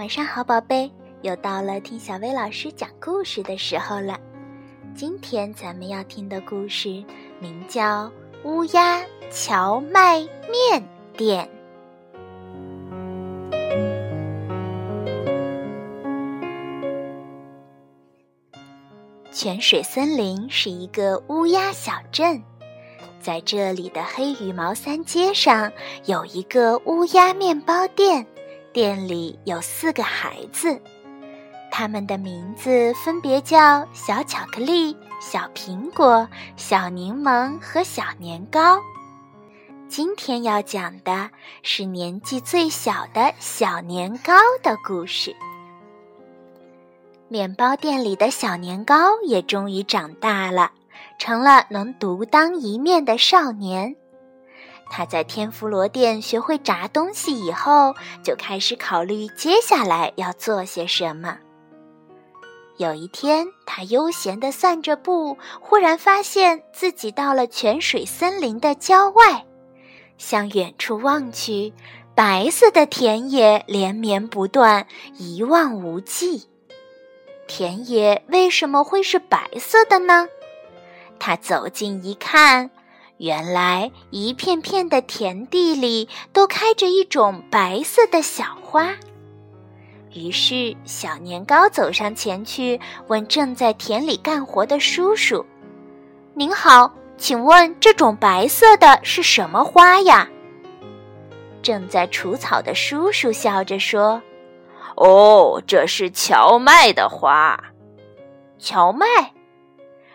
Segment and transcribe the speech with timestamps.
[0.00, 4.18] 晚上好，宝贝，又到了听小薇老师讲故事的时候了。
[4.94, 7.04] 今天咱们要听的故事
[7.38, 8.06] 名叫
[8.44, 10.82] 《乌鸦荞麦面
[11.18, 11.46] 店》。
[19.30, 22.42] 泉水森林是一个乌鸦小镇，
[23.20, 25.70] 在这里的黑羽毛三街上
[26.06, 28.26] 有一个乌鸦面包店，
[28.72, 30.80] 店里有四个孩子，
[31.72, 38.78] 他们的名字分别叫小巧克力、小苹果、小柠檬和小年糕。
[39.88, 41.28] 今天要讲的
[41.64, 45.34] 是年纪最小的小年糕的故事。
[47.26, 50.70] 面包店里的小年糕也终于长大了，
[51.18, 53.96] 成了能独当一面的少年。
[54.90, 61.38] 他在天妇罗店学会炸东西以后，就开始考虑接下来要做些什么。
[62.76, 69.46] 有一天，他悠闲地散着步，忽然发现自己到了泉水森林的郊外，
[70.18, 71.72] 向远处望去，
[72.14, 76.48] 白色的田野连绵不断，一望无际。
[77.46, 80.26] 田野为什么会是白色的呢？
[81.18, 82.70] 他走近一看，
[83.20, 88.96] 原来一片片的田地里都开着一种白色的小花。
[90.14, 95.44] 于是，小年糕走上前去，问正在田里干活的叔叔
[96.32, 100.26] ：“您好，请问这种白色的是什么花呀？”
[101.60, 104.22] 正在除草的叔叔笑着说。
[104.96, 107.62] 哦，这是荞麦的花。
[108.58, 109.06] 荞麦，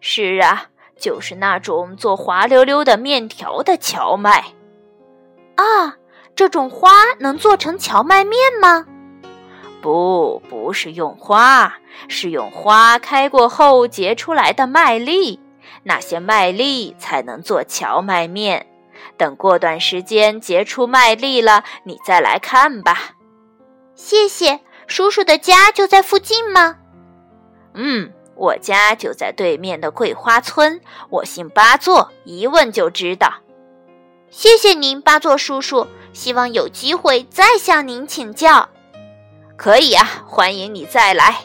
[0.00, 0.66] 是啊，
[0.98, 4.44] 就是那种做滑溜溜的面条的荞麦。
[5.56, 5.96] 啊，
[6.34, 8.86] 这种花能做成荞麦面吗？
[9.80, 15.40] 不，不是用花，是用花开过后结出来的麦粒，
[15.84, 18.66] 那些麦粒才能做荞麦面。
[19.16, 23.12] 等过段时间结出麦粒了，你再来看吧。
[23.94, 24.60] 谢谢。
[24.86, 26.76] 叔叔的家就在附近吗？
[27.74, 30.80] 嗯，我家就在对面的桂花村。
[31.10, 33.34] 我姓八座，一问就知道。
[34.30, 35.86] 谢谢您，八座叔叔。
[36.14, 38.68] 希望有机会再向您请教。
[39.56, 41.40] 可以啊，欢迎你再来。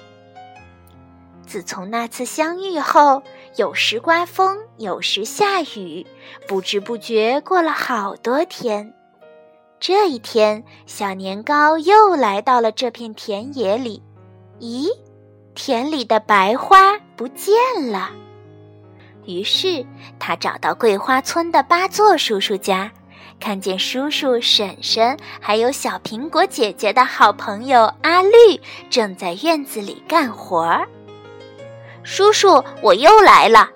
[1.45, 3.21] 自从那次相遇后，
[3.57, 6.07] 有时刮风，有时下雨，
[6.47, 8.93] 不知不觉过了好多天。
[9.79, 14.01] 这一天，小年糕又来到了这片田野里。
[14.59, 14.87] 咦，
[15.55, 17.55] 田里的白花不见
[17.91, 18.09] 了。
[19.25, 19.85] 于是
[20.19, 22.91] 他找到桂花村的八座叔叔家，
[23.39, 28.59] 看见叔叔、婶婶还有小苹果姐姐的好朋友阿绿
[28.89, 30.87] 正在院子里干活儿。
[32.03, 33.69] 叔叔，我又来了。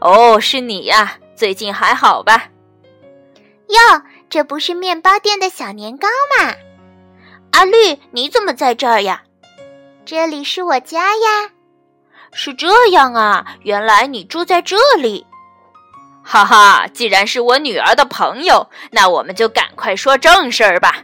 [0.00, 2.48] 哦，是你呀，最近还好吧？
[3.68, 4.02] 哟。
[4.28, 6.52] 这不是面包店的小年糕吗？
[7.52, 9.22] 阿绿，你怎么在这儿呀？
[10.06, 11.50] 这里是我家呀。
[12.32, 15.26] 是这样啊，原来你住在这里。
[16.22, 21.02] 哈哈，既然是我女儿的朋友，那我们就赶快说正事儿吧。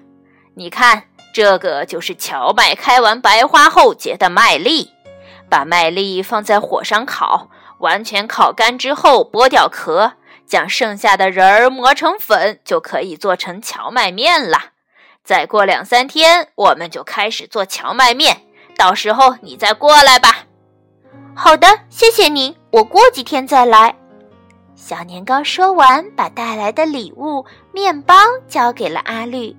[0.54, 1.02] 你看，
[1.34, 4.92] 这个就是荞麦开完白花后结的麦粒，
[5.50, 7.48] 把麦粒放在火上烤，
[7.80, 10.12] 完全烤干之后剥掉壳。
[10.46, 14.58] 将剩下的仁儿磨成粉，就可以做成荞麦面了。
[15.24, 18.42] 再过两三天，我们就开始做荞麦面，
[18.82, 20.44] 到时候你再过来吧。
[21.37, 23.94] 好的，谢谢您，我过几天再来。
[24.75, 28.16] 小年糕说完，把带来的礼物面包
[28.48, 29.56] 交给了阿绿。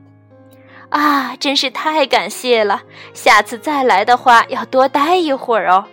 [0.89, 2.83] 啊，真是太感谢了！
[3.13, 5.85] 下次再来的话，要多待一会儿哦。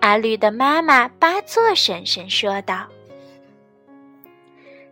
[0.00, 2.84] 阿绿的妈妈八座婶婶说道。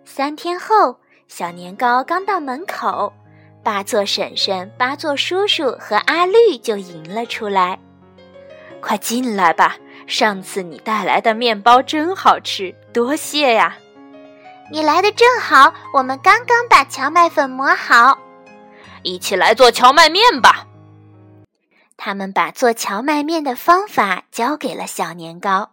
[0.06, 0.96] 三天后，
[1.28, 3.12] 小年糕刚到门口，
[3.64, 7.78] 八座婶婶、八座叔叔和阿绿就迎了出来。
[8.80, 9.76] 快进来吧！
[10.06, 13.78] 上次你带来的面包真好吃，多谢呀！
[14.70, 18.18] 你来的正好，我们刚刚把荞麦粉磨好，
[19.02, 20.66] 一起来做荞麦面吧。
[21.96, 25.70] 他们把做荞麦面的方法教给了小年糕。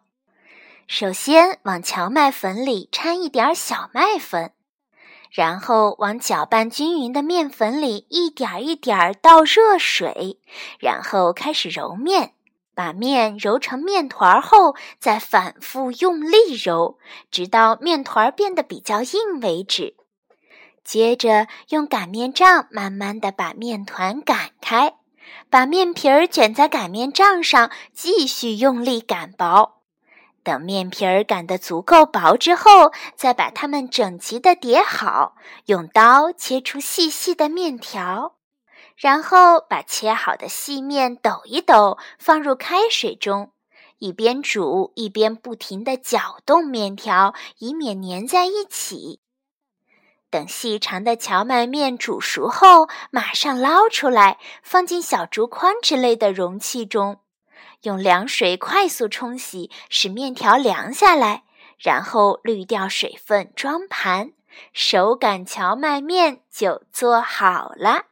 [0.88, 4.52] 首先往荞麦粉里掺一点小麦粉，
[5.32, 10.40] 然后往搅拌均匀的面粉里一点一点倒热水，
[10.78, 12.34] 然后开始揉面。
[12.74, 16.98] 把面揉成面团后，再反复用力揉，
[17.30, 19.96] 直到面团变得比较硬为止。
[20.84, 24.96] 接着用擀面杖慢慢的把面团擀开，
[25.50, 29.81] 把面皮儿卷在擀面杖上，继续用力擀薄。
[30.44, 35.36] 等面皮儿擀得足够薄之后，再把它们整齐地叠好，
[35.66, 38.36] 用刀切出细细的面条，
[38.96, 43.52] 然后把切好的细面抖一抖，放入开水中，
[44.00, 49.20] 一边煮一边不停地搅动面条，以免粘在一起。
[50.32, 57.20] 等细长的荞麦面煮熟后，马上捞出来，放进小竹筐之类的容器中。
[57.84, 61.44] 用凉水快速冲洗，使面条凉下来，
[61.80, 64.34] 然后滤掉水分，装盘。
[64.74, 68.08] 手擀荞麦面就做好了。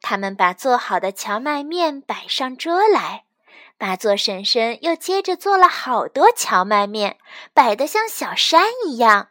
[0.00, 3.24] 他们把做好的荞麦面摆上桌来，
[3.76, 7.18] 八座婶婶又接着做了好多荞麦面，
[7.52, 9.30] 摆得像小山一样。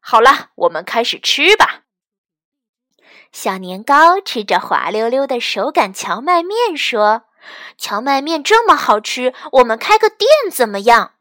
[0.00, 1.82] 好了，我们开始吃吧。
[3.32, 7.24] 小年糕吃着滑溜溜的手擀荞麦面，说。
[7.76, 11.12] 荞麦面这么好吃，我们开个店怎么样？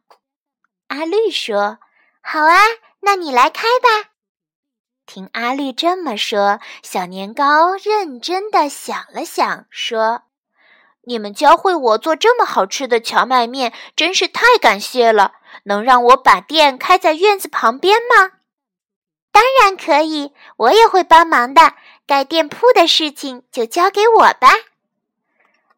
[0.87, 1.79] 阿绿说
[2.23, 2.57] ：“好啊，
[3.01, 4.11] 那你来开吧。”
[5.05, 10.23] 听阿绿这么说，小年糕认真的想了想，说
[11.07, 15.33] ：“你们教会我做这么好吃的荞麦面，真是太感谢了。
[15.63, 18.33] 能让我把店开在院子旁边吗
[19.31, 21.73] ？”“当然可以，我也会帮忙的。
[22.05, 24.49] 盖店铺的事情就交给我吧。”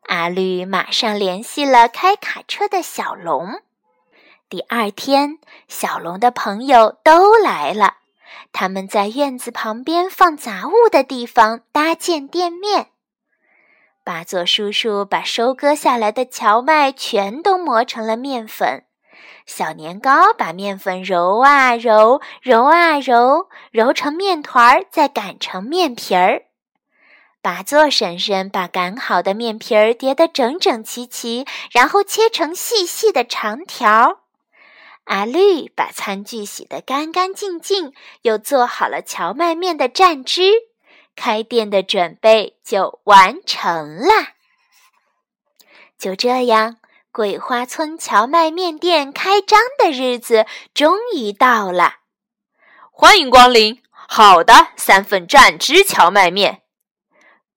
[0.10, 3.62] 阿绿马上联系了开卡车的小龙。
[4.50, 7.98] 第二天，小龙的朋友都来了，
[8.52, 12.88] 他们在院子旁边放杂物的地方搭建店面。
[14.04, 18.86] 八座叔叔把收割下来的荞麦全都磨成了面粉，
[19.46, 26.46] 小年糕把面粉揉啊揉，揉啊揉，揉成面团儿，再擀成面皮儿。
[27.42, 34.22] 八座婶婶把擀好的面皮儿叠得整整齐齐，然后切成细细的长条。
[35.06, 37.94] 阿绿把餐具洗得干干净净，
[38.24, 40.52] 又做好了荞麦面的蘸汁，
[41.16, 44.12] 开店的准备就完成了。
[45.98, 46.78] 就这样，
[47.12, 51.96] 桂花村荞麦面店开张的日子终于到了。
[52.92, 53.82] 欢迎光临！
[53.92, 56.62] 好的，三份蘸汁荞麦面。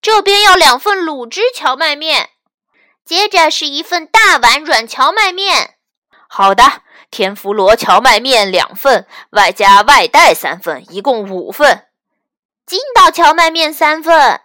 [0.03, 2.31] 这边要两份卤汁荞麦面，
[3.05, 5.77] 接着是一份大碗软荞麦面。
[6.29, 11.87] 好的，天妇罗荞麦面两份，外加外带三份，一共五份。
[12.67, 14.41] 筋道荞麦面三份。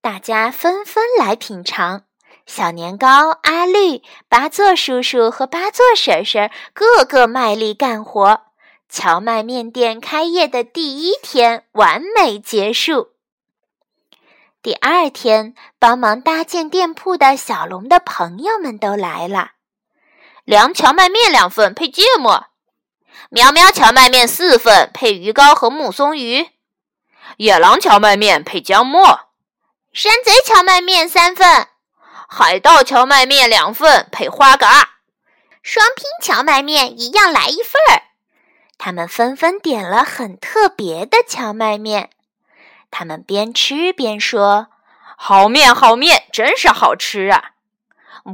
[0.00, 2.04] 大家纷纷来品尝。
[2.46, 8.42] 小年糕、阿绿、八座叔叔和八座婶婶个个卖力干活。
[8.88, 13.09] 荞麦面店开业的第一天完美结束。
[14.62, 19.52] 第二天，帮忙搭建店铺的小龙的朋友们都来了。
[20.44, 22.48] 凉荞麦面两份配芥末，
[23.30, 26.50] 喵喵荞麦面四份配鱼糕和木松鱼，
[27.38, 29.30] 野狼荞麦面配姜末，
[29.94, 31.68] 山贼荞麦面三份，
[32.28, 34.90] 海盗荞麦面两份配花蛤，
[35.62, 38.02] 双拼荞麦面一样来一份儿。
[38.76, 42.10] 他们纷纷点了很特别的荞麦面。
[42.90, 44.66] 他们边吃边说
[45.16, 47.52] ：“好面，好面，真是好吃啊！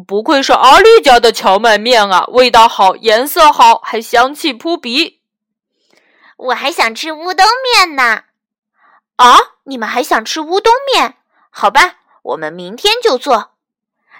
[0.06, 5.20] 不愧是阿丽家的荞麦面啊，味道好，颜色好，还香气扑鼻。
[6.36, 8.24] 我还想吃乌冬面呢。
[9.16, 11.16] 啊，你们还想吃乌冬面？
[11.50, 13.52] 好吧，我们明天就做。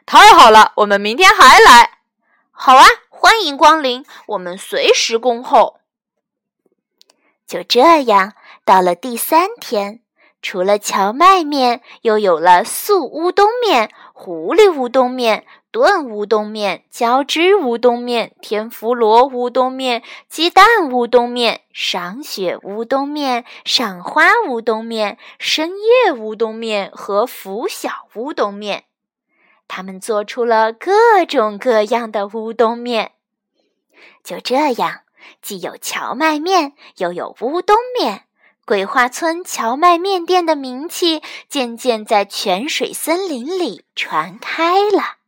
[0.07, 1.99] 太好了，我们明天还来。
[2.53, 5.81] 好啊，欢迎光临，我们随时恭候。
[7.47, 10.01] 就这样，到了第三天。”
[10.49, 28.85] 除了荞麦面，又有了素乌冬面、狐狸乌冬面、炖乌冬面、浇汁乌冬面、天妇罗乌冬面、鸡蛋乌冬面、赏雪乌冬面、赏花乌冬面、深夜乌冬面和拂晓乌冬面。
[29.67, 33.15] 他们做出了各种各样的乌冬面。
[34.23, 35.01] 就这样，
[35.43, 38.26] 既有荞麦面，又有乌冬面。
[38.67, 45.19] 桂花村荞麦面店的名气渐渐在泉水森林里传开了。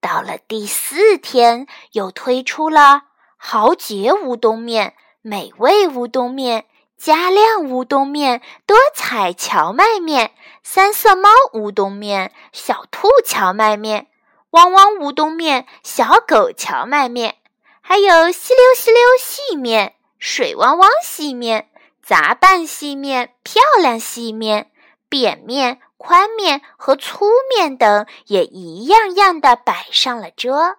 [0.00, 3.04] 到了第四天，又推出了
[3.36, 6.64] 豪杰乌冬面、美味乌冬面、
[6.96, 10.32] 加量乌冬面、多彩荞麦面、
[10.64, 14.08] 三色猫乌冬面、小兔荞麦面、
[14.50, 17.36] 汪汪乌冬面、小狗荞麦面，
[17.80, 21.68] 还有稀溜稀溜细面、水汪汪细面。
[22.08, 24.70] 杂拌细面、漂亮细面、
[25.10, 30.78] 扁面、宽面和粗面等也一样样的摆上了桌。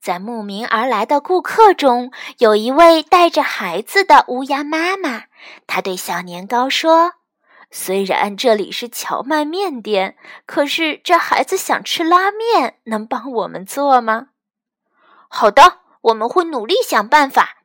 [0.00, 5.26] 在慕名而来的顾客中，有一位带着孩子的乌鸦妈妈。
[5.68, 7.12] 她对小年糕说
[7.70, 14.30] ：“虽然这里是荞麦面店，可是这孩子想吃拉面，能帮我们做吗
[15.30, 17.57] ？”“好的，我们会努力想办法。”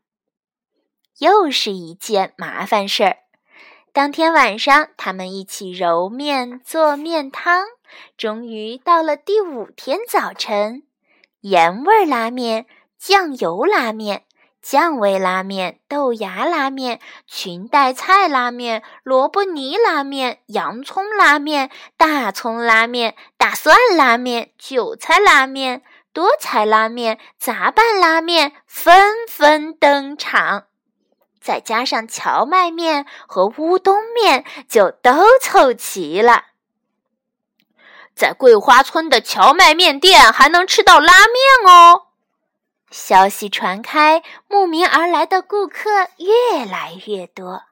[1.20, 3.18] 又是一件麻烦事儿。
[3.92, 7.66] 当天晚上，他们一起揉面做面汤。
[8.18, 10.84] 终于到了第五天早晨。
[11.42, 12.66] 盐味拉面、
[12.98, 14.24] 酱油拉面、
[14.62, 30.66] 酱味拉面、豆芽拉面、裙带菜拉面、萝卜泥拉面、洋葱拉面、大葱拉面、大蒜拉面、韭菜拉面、多彩拉面、杂拌拉面纷纷登场，
[31.44, 36.46] 再加上荞麦面和乌冬面，就都凑齐了。
[38.16, 42.04] 在桂花村的荞麦面店还能吃到拉面哦！
[42.90, 47.64] 消息传开，慕名而来的顾客越来越多。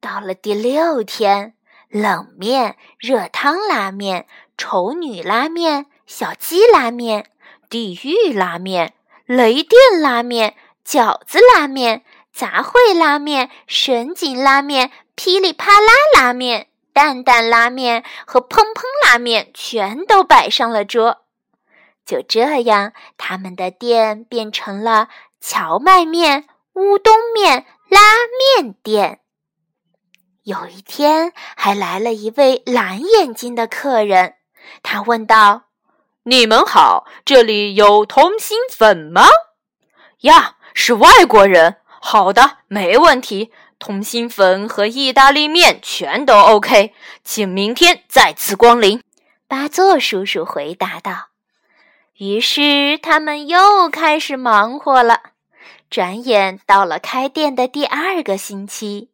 [0.00, 1.54] 到了第六天，
[1.88, 7.30] 冷面、热汤拉面、丑女拉面、小鸡拉面、
[7.68, 8.94] 地狱拉面、
[9.24, 10.54] 雷电拉面、
[10.86, 12.04] 饺子拉面、
[12.36, 16.68] 杂烩拉面、神经拉面、噼里啪啦拉面。
[16.92, 21.22] 蛋蛋拉面和砰砰拉面全都摆上了桌，
[22.04, 25.08] 就这样，他们的店变成了
[25.40, 28.00] 荞麦面、乌冬面拉
[28.60, 29.20] 面店。
[30.42, 34.34] 有一天，还来了一位蓝眼睛的客人，
[34.82, 35.62] 他问道
[36.24, 39.26] ：“你们好，这里有通心粉吗
[40.20, 41.76] ？”“呀，是外国人。
[42.08, 46.94] 好的，没问题。”通心粉和意大利面全都 OK，
[47.24, 49.02] 请明天再次光临。
[49.48, 51.30] 巴座叔叔回答道。
[52.16, 55.20] 于是他们又开始忙活了。
[55.90, 59.10] 转眼到了开店的第二个星期，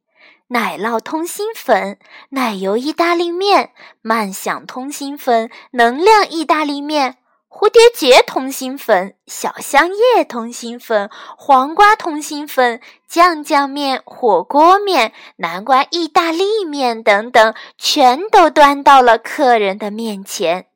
[0.49, 3.70] 奶酪通心粉、奶油意大利面、
[4.02, 7.16] 慢享通心粉、能量意大利面。
[7.54, 20.66] 蝴蝶结通心粉、小香叶通心粉、黄瓜通心粉、酱酱面、火锅面、南瓜意大利面等等，全都端到了客人的面前。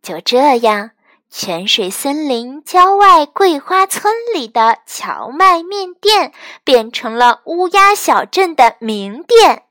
[0.00, 0.92] 就这样，
[1.28, 9.64] 泉水森林郊外桂花村里的荞麦面店变成了乌鸦小镇的名店。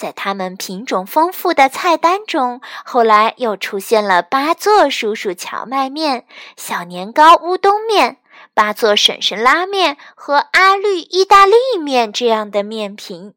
[0.00, 6.24] 在他们品种丰富的菜单中，后来又出现了八座叔叔荞麦面、
[6.56, 8.16] 小年糕乌冬面、
[8.54, 13.34] 八座婶婶拉面和阿绿意大利面这样的面品。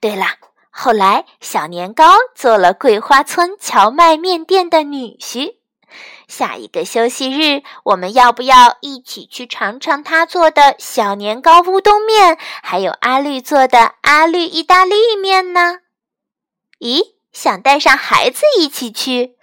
[0.00, 0.26] 对了，
[0.70, 5.58] 后来小年糕做了桂花村荞麦面店的女婿。
[6.28, 15.78] 下一个休息日，我们要不要一起去尝尝他做的小年糕乌冬面，还有阿绿做的阿绿意大利面呢？
[16.80, 19.36] 咦，想带上孩子一起去？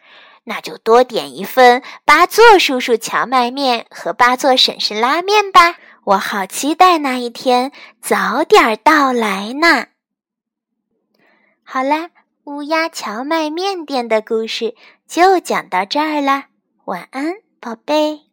[0.45, 5.77] 那就多点一份八座叔叔荞麦面和八座婶婶拉面吧！
[6.03, 7.71] 我好期待那一天
[8.01, 9.87] 早点到来呢。
[11.63, 12.09] 好啦，
[12.43, 14.75] 乌鸦荞麦面店的故事
[15.07, 16.47] 就讲到这儿啦。
[16.85, 18.23] 晚安，宝贝。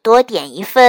[0.00, 0.84] 多点一份。